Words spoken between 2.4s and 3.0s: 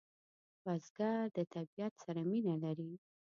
لري